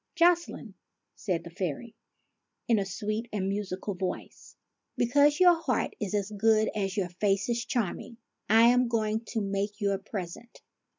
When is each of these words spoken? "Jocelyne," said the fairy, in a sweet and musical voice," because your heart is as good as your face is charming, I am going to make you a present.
"Jocelyne," 0.15 0.73
said 1.15 1.43
the 1.43 1.51
fairy, 1.51 1.93
in 2.67 2.79
a 2.79 2.87
sweet 2.87 3.29
and 3.31 3.47
musical 3.47 3.93
voice," 3.93 4.55
because 4.97 5.39
your 5.39 5.61
heart 5.61 5.95
is 5.99 6.15
as 6.15 6.31
good 6.31 6.71
as 6.73 6.97
your 6.97 7.09
face 7.09 7.49
is 7.49 7.63
charming, 7.63 8.17
I 8.49 8.63
am 8.69 8.87
going 8.87 9.19
to 9.25 9.41
make 9.41 9.79
you 9.79 9.91
a 9.91 9.99
present. 9.99 10.63